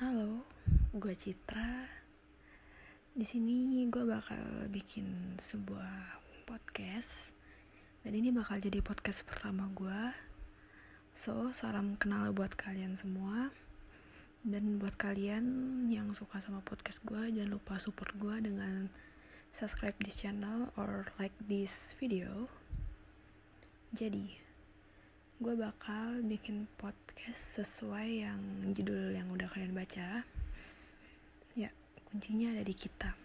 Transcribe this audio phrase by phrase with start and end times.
[0.00, 0.40] Halo,
[0.96, 1.84] gue Citra.
[3.12, 6.16] Di sini gue bakal bikin sebuah
[6.48, 7.12] podcast.
[8.00, 10.00] Dan ini bakal jadi podcast pertama gue.
[11.20, 13.52] So, salam kenal buat kalian semua.
[14.40, 15.44] Dan buat kalian
[15.92, 18.88] yang suka sama podcast gue, jangan lupa support gue dengan
[19.52, 22.48] subscribe this channel or like this video.
[23.92, 24.32] Jadi,
[25.40, 28.40] gue bakal bikin podcast sesuai yang
[28.76, 30.20] judul yang udah kalian baca.
[31.56, 31.72] Ya,
[32.12, 33.16] kuncinya ada di kita.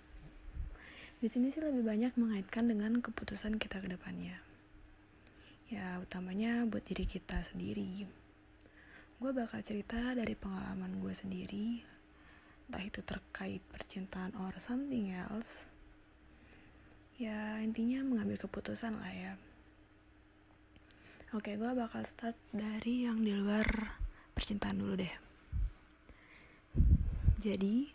[1.19, 4.39] Di sini sih lebih banyak mengaitkan dengan keputusan kita ke depannya.
[5.67, 8.07] Ya, utamanya buat diri kita sendiri.
[9.19, 11.83] Gue bakal cerita dari pengalaman gue sendiri,
[12.71, 15.67] entah itu terkait percintaan or something else.
[17.19, 19.35] Ya, intinya mengambil keputusan lah ya.
[21.35, 23.67] Oke, gue bakal start dari yang di luar
[24.31, 25.11] percintaan dulu deh.
[27.43, 27.91] Jadi,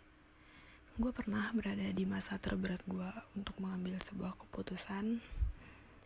[1.01, 5.17] gue pernah berada di masa terberat gue untuk mengambil sebuah keputusan.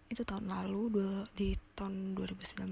[0.07, 2.71] Itu tahun lalu, di tahun 2019.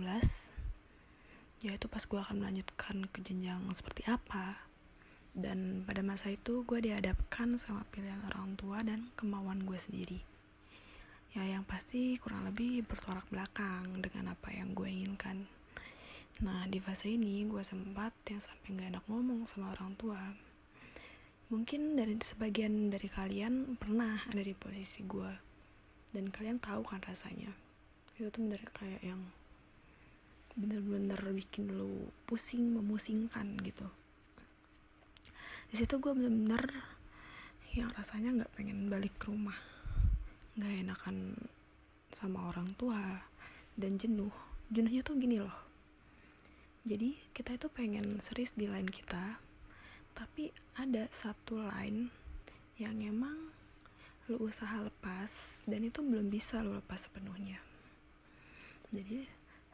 [1.67, 4.64] Yaitu pas gue akan melanjutkan ke jenjang seperti apa.
[5.36, 10.23] Dan pada masa itu gue dihadapkan sama pilihan orang tua dan kemauan gue sendiri
[11.34, 15.50] ya yang pasti kurang lebih bertolak belakang dengan apa yang gue inginkan.
[16.45, 20.22] Nah di fase ini gue sempat yang sampai gak enak ngomong sama orang tua.
[21.50, 25.34] Mungkin dari sebagian dari kalian pernah ada di posisi gue.
[26.14, 27.50] Dan kalian tahu kan rasanya.
[28.14, 29.22] Itu tuh bener kayak yang
[30.54, 33.89] bener-bener bikin lo pusing memusingkan gitu.
[35.73, 36.70] Di situ gue bener-bener
[37.73, 39.73] yang rasanya nggak pengen balik ke rumah
[40.54, 41.34] nggak enakan
[42.14, 43.26] sama orang tua
[43.73, 44.34] dan jenuh.
[44.70, 45.58] Jenuhnya tuh gini loh.
[46.86, 49.40] Jadi kita itu pengen serius di line kita
[50.14, 52.14] tapi ada satu line
[52.78, 53.50] yang emang
[54.30, 55.32] lu usaha lepas
[55.66, 57.58] dan itu belum bisa lu lepas sepenuhnya.
[58.94, 59.26] Jadi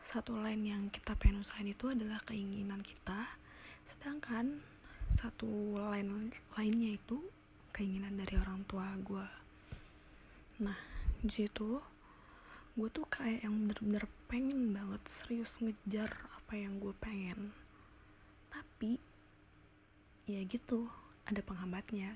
[0.10, 3.30] satu line yang kita pengen usahain itu adalah keinginan kita
[3.94, 4.64] sedangkan
[5.20, 7.20] satu line lainnya itu
[7.76, 9.39] keinginan dari orang tua gue
[10.60, 10.76] nah
[11.24, 11.48] di
[12.80, 17.52] gue tuh kayak yang bener-bener pengen banget serius ngejar apa yang gue pengen.
[18.48, 18.96] Tapi
[20.24, 20.88] ya gitu
[21.28, 22.16] ada penghambatnya.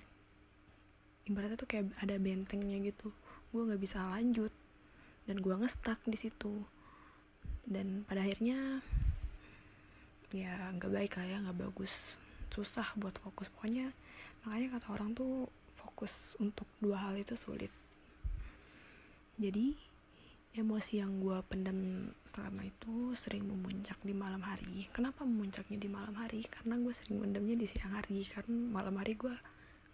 [1.27, 3.11] Ibaratnya tuh kayak ada bentengnya gitu.
[3.51, 4.55] Gue nggak bisa lanjut
[5.27, 6.63] dan gue ngestak di situ.
[7.67, 8.79] Dan pada akhirnya
[10.31, 11.91] ya nggak baik lah ya nggak bagus.
[12.55, 13.51] Susah buat fokus.
[13.51, 13.91] Pokoknya
[14.47, 17.82] makanya kata orang tuh fokus untuk dua hal itu sulit
[19.37, 19.73] jadi
[20.53, 24.85] emosi yang gue pendam selama itu sering memuncak di malam hari.
[24.93, 26.45] Kenapa memuncaknya di malam hari?
[26.45, 28.21] Karena gue sering mendamnya di siang hari.
[28.29, 29.33] Karena malam hari gue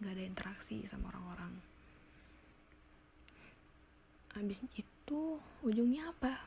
[0.04, 1.54] gak ada interaksi sama orang-orang.
[4.36, 5.22] Habis itu
[5.64, 6.44] ujungnya apa?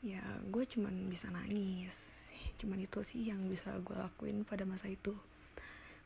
[0.00, 1.92] Ya gue cuman bisa nangis.
[2.56, 5.12] Cuman itu sih yang bisa gue lakuin pada masa itu.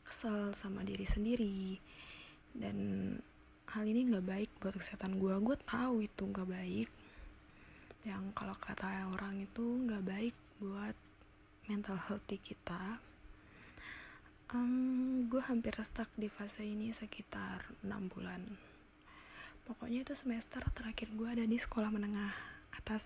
[0.03, 1.79] Kesel sama diri sendiri.
[2.51, 3.15] Dan
[3.69, 6.89] hal ini nggak baik buat kesehatan gue gue tahu itu nggak baik.
[8.01, 10.97] Yang kalau kata orang itu nggak baik buat
[11.69, 12.97] mental healthy kita.
[14.49, 18.41] Um, gue hampir stuck di fase ini sekitar enam bulan.
[19.69, 22.33] Pokoknya itu semester terakhir gue ada di sekolah menengah
[22.73, 23.05] atas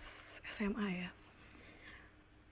[0.55, 1.09] SMA ya.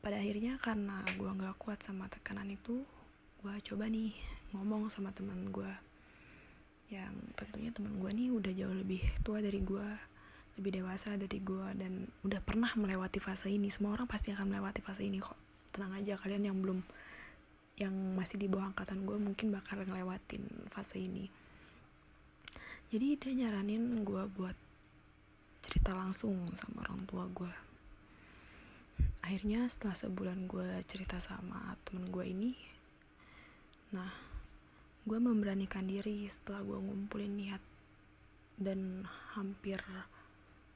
[0.03, 2.83] Pada akhirnya karena gue nggak kuat sama tekanan itu
[3.39, 4.11] gue coba nih
[4.51, 5.90] ngomong sama teman gue
[6.91, 9.87] yang tentunya teman gue nih udah jauh lebih tua dari gue
[10.59, 13.71] lebih dewasa dari gue dan udah pernah melewati fase ini.
[13.71, 15.39] Semua orang pasti akan melewati fase ini kok.
[15.71, 16.83] Tenang aja kalian yang belum
[17.79, 21.31] yang masih di bawah angkatan gue mungkin bakal ngelewatin fase ini.
[22.91, 24.53] Jadi dia nyaranin gue buat
[25.63, 27.71] cerita langsung sama orang tua gue
[29.21, 32.51] akhirnya setelah sebulan gue cerita sama temen gue ini
[33.93, 34.09] nah
[35.01, 37.63] gue memberanikan diri setelah gue ngumpulin niat
[38.61, 39.01] dan
[39.33, 39.81] hampir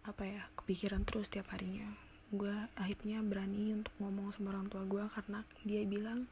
[0.06, 1.86] apa ya kepikiran terus tiap harinya.
[2.34, 6.26] Gue akhirnya berani untuk ngomong sama orang tua gue karena dia bilang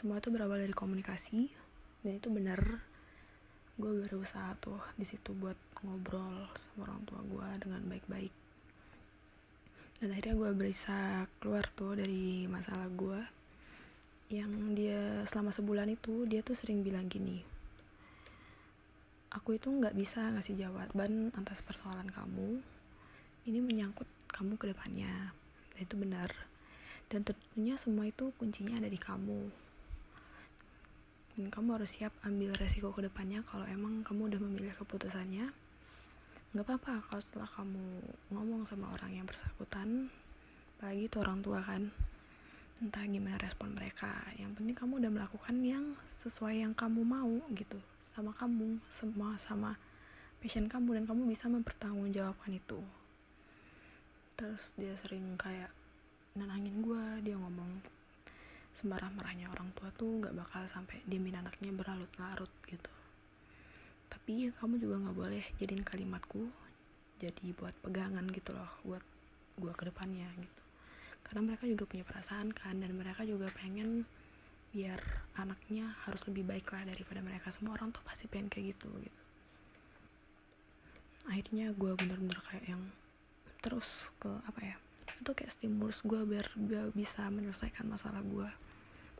[0.00, 1.52] semua itu berawal dari komunikasi
[2.00, 2.60] dan itu benar.
[3.76, 8.32] Gue berusaha tuh di situ buat ngobrol sama orang tua gue dengan baik-baik.
[10.00, 13.35] Dan akhirnya gue bisa keluar tuh dari masalah gue
[14.26, 17.56] yang dia selama sebulan itu dia tuh sering bilang gini
[19.36, 22.64] aku itu nggak bisa ngasih jawaban atas persoalan kamu.
[23.46, 25.30] Ini menyangkut kamu ke depannya.
[25.76, 26.32] Dan itu benar.
[27.12, 29.52] Dan tentunya semua itu kuncinya ada di kamu.
[31.36, 35.52] Dan kamu harus siap ambil resiko ke depannya kalau emang kamu udah memilih keputusannya.
[36.56, 37.84] Nggak apa-apa kalau setelah kamu
[38.32, 40.08] ngomong sama orang yang bersangkutan
[40.76, 41.88] apalagi itu orang tua kan
[42.76, 44.12] entah gimana respon mereka.
[44.36, 47.80] Yang penting kamu udah melakukan yang sesuai yang kamu mau gitu.
[48.12, 49.80] Sama kamu semua sama
[50.44, 52.80] passion kamu dan kamu bisa mempertanggungjawabkan itu.
[54.36, 55.72] Terus dia sering kayak
[56.36, 57.80] nenangin gue dia ngomong
[58.76, 62.92] semarah-marahnya orang tua tuh nggak bakal sampai diemin anaknya berlarut-larut gitu.
[64.12, 66.44] Tapi kamu juga nggak boleh jadiin kalimatku
[67.16, 69.00] jadi buat pegangan gitu loh buat
[69.56, 70.65] gue ke depannya gitu
[71.26, 74.06] karena mereka juga punya perasaan kan dan mereka juga pengen
[74.70, 75.02] biar
[75.36, 77.50] anaknya harus lebih baik lah daripada mereka.
[77.50, 79.22] Semua orang tuh pasti pengen kayak gitu gitu.
[81.26, 82.82] Akhirnya gue bener-bener kayak yang
[83.58, 83.86] terus
[84.22, 84.76] ke apa ya
[85.18, 88.46] itu kayak stimulus gue biar, biar bisa menyelesaikan masalah gue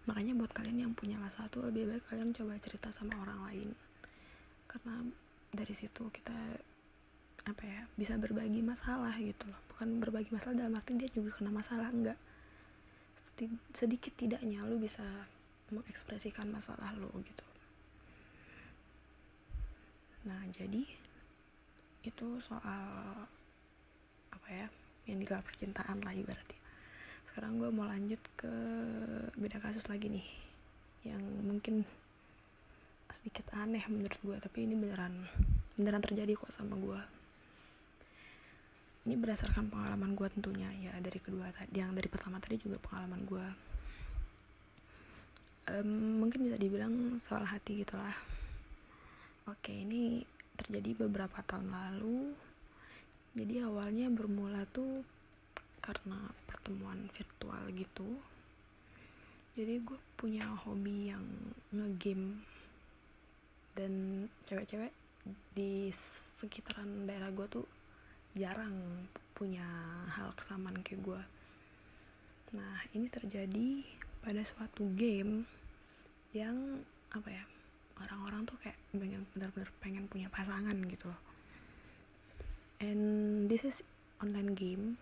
[0.06, 3.68] makanya buat kalian yang punya masalah tuh lebih baik kalian coba cerita sama orang lain.
[4.70, 5.02] Karena
[5.50, 6.38] dari situ kita
[7.46, 9.60] apa ya bisa berbagi masalah gitu loh.
[9.70, 12.18] Bukan berbagi masalah dalam arti dia juga kena masalah enggak.
[13.78, 15.04] Sedikit tidaknya lu bisa
[15.70, 17.46] mengekspresikan masalah lo gitu.
[20.26, 20.82] Nah jadi
[22.02, 22.84] itu soal
[24.34, 24.66] apa ya
[25.06, 26.60] yang di percintaan lah ibaratnya.
[27.30, 28.52] Sekarang gue mau lanjut ke
[29.38, 30.26] beda kasus lagi nih
[31.06, 31.86] yang mungkin
[33.20, 35.26] sedikit aneh menurut gue tapi ini beneran
[35.78, 37.15] beneran terjadi kok sama gue
[39.06, 43.22] ini berdasarkan pengalaman gue tentunya ya dari kedua tadi yang dari pertama tadi juga pengalaman
[43.22, 43.46] gue
[45.70, 48.14] um, mungkin bisa dibilang soal hati gitulah.
[49.46, 50.22] Oke ini
[50.58, 52.34] terjadi beberapa tahun lalu.
[53.36, 55.04] Jadi awalnya bermula tuh
[55.84, 58.08] karena pertemuan virtual gitu.
[59.54, 61.24] Jadi gue punya hobi yang
[61.70, 62.40] ngegame.
[63.76, 64.92] Dan cewek-cewek
[65.52, 65.92] di
[66.40, 67.66] sekitaran daerah gue tuh
[68.36, 69.64] jarang punya
[70.12, 71.22] hal kesamaan kayak gue
[72.54, 73.82] nah ini terjadi
[74.22, 75.48] pada suatu game
[76.36, 77.44] yang apa ya
[78.02, 81.20] orang-orang tuh kayak pengen benar-benar pengen punya pasangan gitu loh.
[82.84, 83.80] And this is
[84.20, 85.00] online game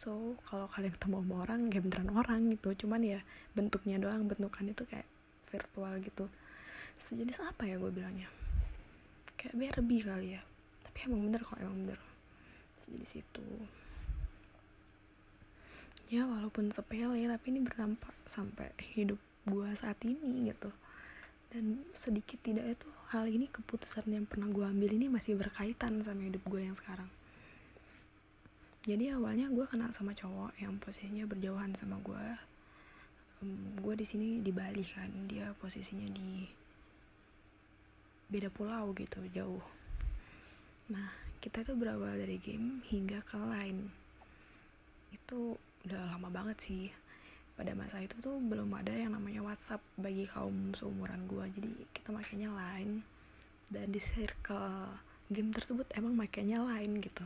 [0.00, 3.20] so kalau kalian ketemu sama orang ya beneran orang gitu cuman ya
[3.52, 5.06] bentuknya doang bentukan itu kayak
[5.54, 6.26] virtual gitu.
[7.06, 8.28] Sejenis apa ya gue bilangnya?
[9.38, 10.42] Kayak Barbie kali ya.
[10.88, 12.00] Tapi emang bener kok emang bener
[12.90, 13.46] sejenis itu
[16.10, 20.74] ya walaupun sepele tapi ini berdampak sampai hidup gue saat ini gitu.
[21.50, 26.26] Dan sedikit tidak itu hal ini keputusan yang pernah gue ambil ini masih berkaitan sama
[26.26, 27.06] hidup gue yang sekarang.
[28.86, 32.26] Jadi awalnya gue kenal sama cowok yang posisinya berjauhan sama gue
[33.44, 36.48] um, gue di sini di Bali kan dia posisinya di
[38.30, 39.62] beda pulau gitu jauh.
[40.90, 43.88] Nah kita tuh berawal dari game hingga ke line.
[45.08, 45.56] Itu
[45.88, 46.92] udah lama banget sih.
[47.56, 52.12] Pada masa itu tuh belum ada yang namanya WhatsApp bagi kaum seumuran gue jadi kita
[52.12, 53.00] makanya line.
[53.72, 54.92] Dan di circle
[55.32, 57.24] game tersebut emang makanya line gitu.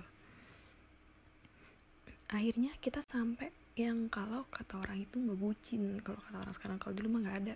[2.31, 6.95] Akhirnya kita sampai yang kalau kata orang itu nggak bucin kalau kata orang sekarang kalau
[6.95, 7.55] dulu mah nggak ada.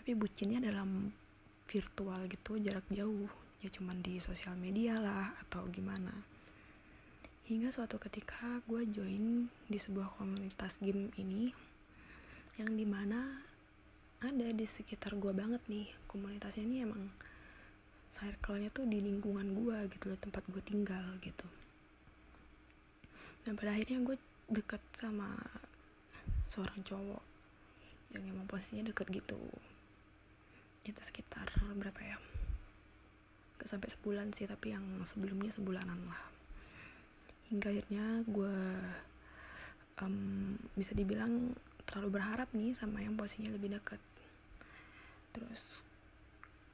[0.00, 1.12] Tapi bucinnya dalam
[1.68, 3.28] virtual gitu jarak jauh
[3.66, 6.14] ya cuman di sosial media lah atau gimana.
[7.50, 11.50] Hingga suatu ketika gue join di sebuah komunitas game ini
[12.62, 13.42] yang di mana
[14.22, 15.90] ada di sekitar gue banget nih.
[16.06, 17.10] Komunitasnya ini emang
[18.22, 21.46] circle-nya tuh di lingkungan gue gitu loh tempat gue tinggal gitu.
[23.42, 25.34] Dan pada akhirnya gue deket sama
[26.54, 27.22] seorang cowok
[28.14, 29.42] yang emang posisinya deket gitu.
[30.86, 32.35] Itu sekitar berapa ya
[33.56, 36.22] gak sampai sebulan sih tapi yang sebelumnya sebulanan lah.
[37.48, 38.56] Hingga akhirnya gue
[40.02, 41.54] um, bisa dibilang
[41.86, 44.00] terlalu berharap nih sama yang posisinya lebih dekat.
[45.32, 45.62] Terus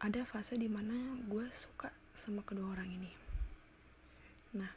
[0.02, 1.92] ada fase di mana gue suka
[2.26, 3.12] sama kedua orang ini.
[4.58, 4.70] Nah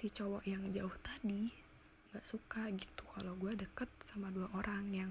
[0.00, 1.52] si cowok yang jauh tadi
[2.10, 5.10] nggak suka gitu kalau gue deket sama dua orang yang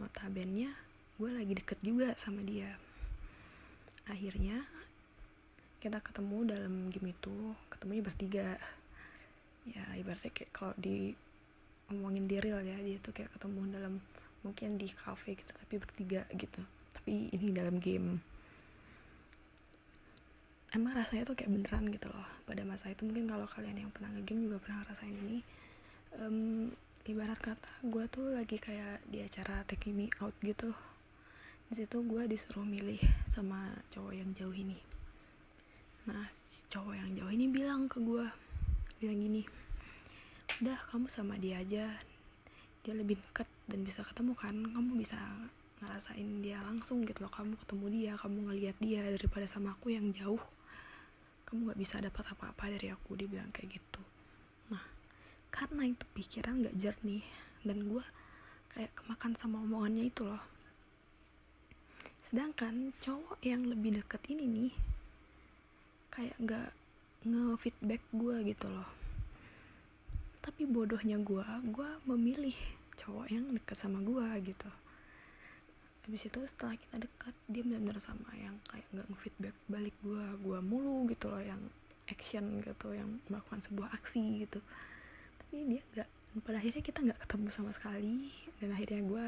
[0.00, 0.72] notabennya
[1.20, 2.78] gue lagi deket juga sama dia.
[4.08, 4.64] Akhirnya
[5.80, 8.48] kita ketemu dalam game itu ketemunya bertiga.
[9.64, 11.16] Ya ibaratnya kayak kalau di
[11.88, 13.94] ngomongin di real ya dia tuh kayak ketemu dalam
[14.44, 16.60] mungkin di cafe gitu tapi bertiga gitu.
[17.00, 18.20] Tapi ini dalam game.
[20.70, 23.08] Emang rasanya tuh kayak beneran gitu loh pada masa itu.
[23.08, 25.38] Mungkin kalau kalian yang pernah ngegame juga pernah ngerasain ini.
[26.20, 26.70] Um,
[27.08, 30.76] ibarat kata gue tuh lagi kayak di acara Take Me Out gitu.
[31.72, 33.00] Di situ gue disuruh milih
[33.32, 34.99] sama cowok yang jauh ini
[36.08, 36.24] nah
[36.70, 38.24] cowok yang jauh ini bilang ke gue
[39.00, 39.42] bilang gini
[40.60, 41.88] udah kamu sama dia aja.
[42.84, 44.52] Dia lebih dekat dan bisa ketemu kan.
[44.52, 45.16] Kamu bisa
[45.80, 47.32] ngerasain dia langsung gitu loh.
[47.32, 50.42] Kamu ketemu dia kamu ngelihat dia daripada sama aku yang jauh.
[51.48, 54.02] Kamu gak bisa dapat apa-apa dari aku dia bilang kayak gitu.
[54.68, 54.84] Nah
[55.48, 57.24] karena itu pikiran gak jernih
[57.64, 58.04] dan gue
[58.76, 60.44] kayak kemakan sama omongannya itu loh.
[62.28, 64.72] Sedangkan cowok yang lebih deket ini nih
[66.10, 66.68] kayak nggak
[67.26, 68.88] nge-feedback gue gitu loh.
[70.40, 72.56] Tapi bodohnya gue gue memilih
[73.00, 74.70] cowok yang deket sama gue gitu.
[76.04, 80.58] Habis itu setelah kita dekat dia benar-benar sama yang kayak nggak nge-feedback balik gue gue
[80.64, 81.60] mulu gitu loh yang
[82.10, 84.58] action gitu yang melakukan sebuah aksi gitu.
[85.44, 86.08] Tapi dia nggak
[86.46, 88.30] pada akhirnya kita nggak ketemu sama sekali
[88.62, 89.26] dan akhirnya gue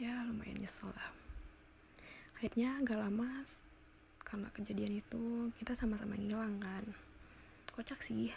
[0.00, 1.10] ya lumayan nyesel lah.
[2.40, 3.44] Akhirnya gak lama
[4.30, 6.86] karena kejadian itu kita sama-sama ngilang kan.
[7.74, 8.30] Kocak sih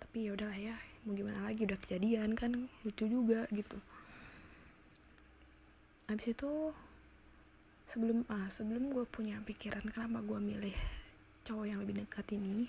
[0.00, 3.78] tapi ya udahlah ya mau gimana lagi udah kejadian kan lucu juga gitu.
[6.12, 6.52] Habis itu
[7.94, 10.76] sebelum ah sebelum gue punya pikiran kenapa gue milih
[11.48, 12.68] cowok yang lebih dekat ini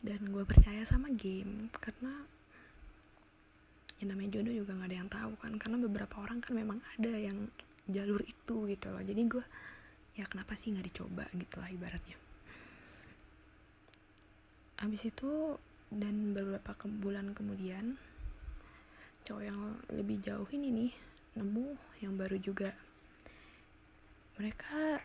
[0.00, 2.24] dan gue percaya sama game karena
[4.00, 7.12] ya namanya jodoh juga nggak ada yang tahu kan karena beberapa orang kan memang ada
[7.12, 7.48] yang
[7.88, 9.02] jalur itu gitu loh.
[9.04, 9.44] Jadi gue
[10.18, 12.16] ya kenapa sih nggak dicoba gitu lah ibaratnya.
[14.80, 17.98] Habis itu dan beberapa ke bulan kemudian
[19.26, 19.60] cowok yang
[19.92, 20.92] lebih jauh ini nih
[21.38, 22.72] nemu yang baru juga.
[24.40, 25.04] Mereka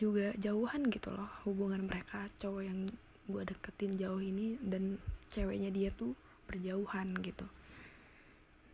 [0.00, 2.90] juga jauhan gitu loh hubungan mereka cowok yang
[3.26, 4.98] gue deketin jauh ini dan
[5.30, 6.16] ceweknya dia tuh
[6.48, 7.46] berjauhan gitu.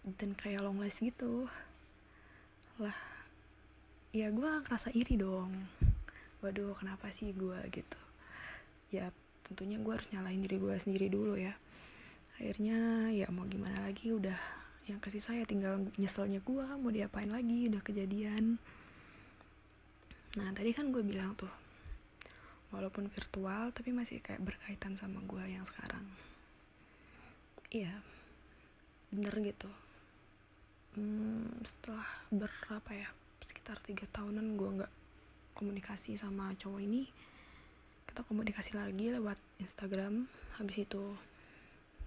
[0.03, 1.51] Dan kayak long last gitu
[2.81, 3.12] lah
[4.12, 5.49] ya gue ngerasa iri dong.
[6.45, 8.00] Waduh kenapa sih gue gitu?
[8.92, 9.09] Ya
[9.49, 11.57] tentunya gue harus nyalain diri gue sendiri dulu ya.
[12.37, 14.37] Akhirnya ya mau gimana lagi udah
[14.85, 18.61] yang kasih saya tinggal nyeselnya gue mau diapain lagi udah kejadian.
[20.37, 21.50] Nah tadi kan gue bilang tuh
[22.69, 26.04] walaupun virtual tapi masih kayak berkaitan sama gue yang sekarang.
[27.73, 27.97] Iya
[29.09, 29.73] bener gitu.
[31.00, 33.09] Hmm, setelah berapa ya
[33.49, 34.93] sekitar tiga tahunan gue nggak
[35.59, 37.07] komunikasi sama cowok ini.
[38.07, 40.27] Kita komunikasi lagi lewat Instagram
[40.61, 41.03] habis itu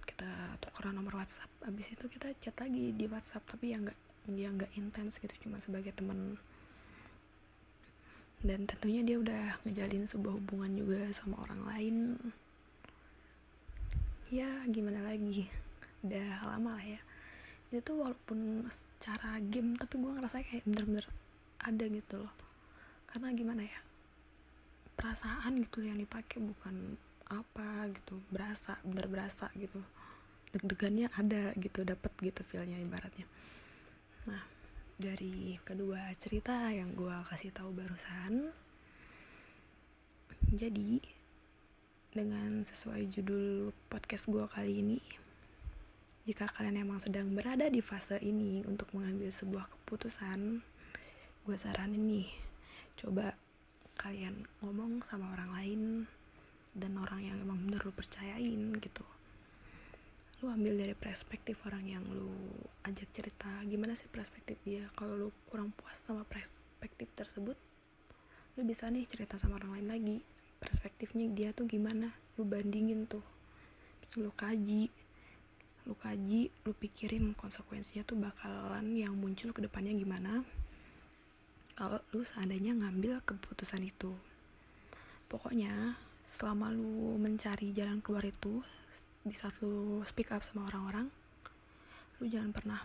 [0.05, 0.29] kita
[0.61, 3.99] tukeran nomor WhatsApp habis itu kita chat lagi di WhatsApp tapi yang nggak
[4.29, 6.37] yang nggak intens gitu cuma sebagai temen
[8.45, 11.95] dan tentunya dia udah ngejalin sebuah hubungan juga sama orang lain.
[14.29, 15.49] Ya gimana lagi?
[16.05, 17.01] Udah lama lah ya.
[17.73, 21.05] Itu walaupun secara game tapi gue ngerasa kayak bener-bener
[21.65, 22.33] ada gitu loh.
[23.09, 23.79] Karena gimana ya?
[24.95, 26.95] Perasaan gitu yang dipakai bukan
[27.25, 29.81] apa gitu berasa bener berasa gitu.
[30.53, 33.25] Deg-degannya ada gitu dapet gitu feelnya ibaratnya.
[34.29, 34.55] Nah
[34.95, 38.47] dari kedua cerita yang gue kasih tahu barusan
[40.55, 41.03] jadi
[42.15, 44.99] dengan sesuai judul podcast gue kali ini
[46.23, 50.63] jika kalian emang sedang berada di fase ini untuk mengambil sebuah keputusan
[51.45, 52.29] gue saranin nih
[52.97, 53.37] coba
[54.01, 55.81] kalian ngomong sama orang lain
[56.73, 59.05] dan orang yang emang bener lu percayain gitu.
[60.41, 62.33] Lu ambil dari perspektif orang yang lu
[62.89, 64.89] ajak cerita gimana sih perspektif dia?
[64.97, 67.53] Kalau lu kurang puas sama perspektif tersebut
[68.57, 70.17] lu bisa nih cerita sama orang lain lagi.
[70.57, 72.09] Perspektifnya dia tuh gimana?
[72.41, 73.21] Lu bandingin tuh.
[74.01, 74.89] Terus lu kaji
[75.85, 80.41] lu kaji lu pikirin konsekuensinya tuh bakalan yang muncul ke depannya gimana
[81.75, 84.15] kalau lu seandainya ngambil keputusan itu.
[85.27, 85.99] Pokoknya
[86.39, 88.63] selama lu mencari jalan keluar itu
[89.27, 91.07] di saat lu speak up sama orang-orang
[92.19, 92.79] lu jangan pernah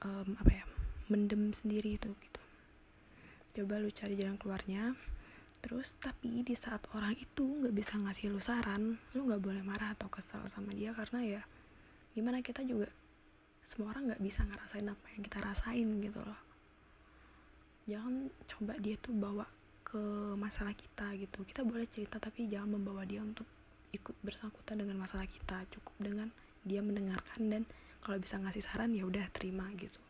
[0.00, 0.64] um, apa ya
[1.12, 2.42] mendem sendiri itu gitu.
[3.60, 4.96] Coba lu cari jalan keluarnya
[5.64, 9.96] terus tapi di saat orang itu nggak bisa ngasih lu saran lu nggak boleh marah
[9.96, 11.42] atau kesal sama dia karena ya
[12.12, 12.92] gimana kita juga
[13.64, 16.53] semua orang nggak bisa ngerasain apa yang kita rasain gitu loh
[17.84, 19.44] jangan coba dia tuh bawa
[19.84, 20.00] ke
[20.34, 21.44] masalah kita gitu.
[21.44, 23.46] Kita boleh cerita tapi jangan membawa dia untuk
[23.94, 25.64] ikut bersangkutan dengan masalah kita.
[25.70, 26.28] Cukup dengan
[26.64, 27.62] dia mendengarkan dan
[28.00, 30.00] kalau bisa ngasih saran ya udah terima gitu.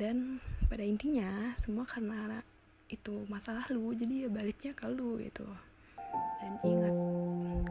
[0.00, 2.40] Dan pada intinya semua karena
[2.88, 5.44] itu masalah lu jadi ya baliknya ke lu gitu.
[6.40, 6.96] Dan ingat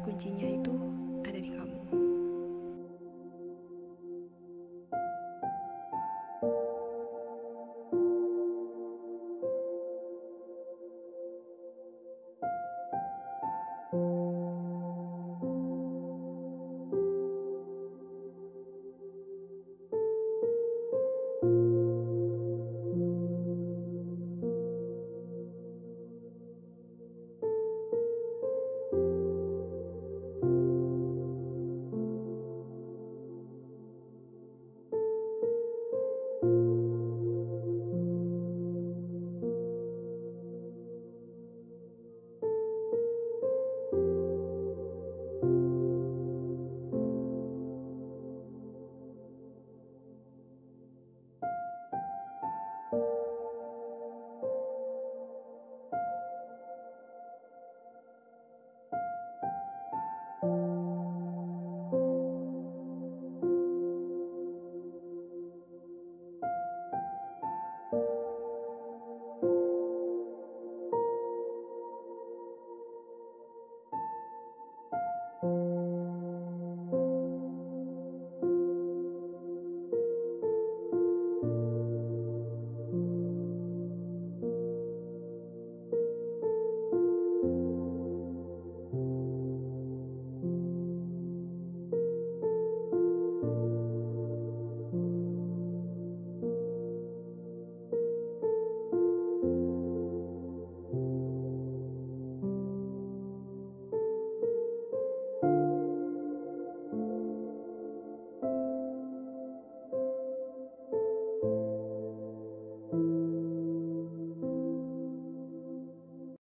[0.06, 0.74] kuncinya itu